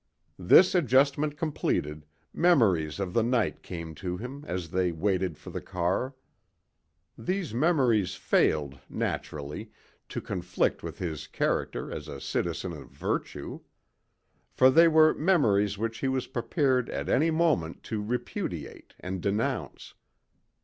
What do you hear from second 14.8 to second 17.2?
were memories which he was prepared at